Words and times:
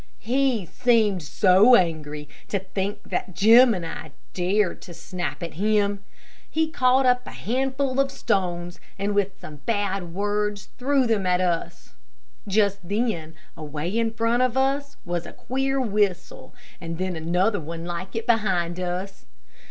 He 0.17 0.65
seemed 0.65 1.21
so 1.21 1.75
angry 1.75 2.27
to 2.47 2.57
think 2.57 3.03
that 3.11 3.35
Jim 3.35 3.75
and 3.75 3.85
I 3.85 4.13
dared 4.33 4.81
to 4.81 4.95
snap 4.95 5.43
at 5.43 5.53
him. 5.53 6.03
He 6.49 6.71
caught 6.71 7.05
up 7.05 7.27
a 7.27 7.31
handful 7.31 7.99
of 7.99 8.09
stones, 8.09 8.79
and 8.97 9.13
with 9.13 9.39
some 9.39 9.57
bad 9.67 10.11
words 10.15 10.69
threw 10.79 11.05
them 11.05 11.27
at 11.27 11.39
us. 11.39 11.93
Just 12.47 12.79
then, 12.83 13.35
away 13.55 13.95
in 13.95 14.09
front 14.09 14.41
of 14.41 14.57
us, 14.57 14.97
was 15.05 15.27
a 15.27 15.33
queer 15.33 15.79
whistle, 15.79 16.55
and 16.81 16.97
then 16.97 17.15
another 17.15 17.59
one 17.59 17.85
like 17.85 18.15
it 18.15 18.25
behind 18.25 18.79
us. 18.79 19.27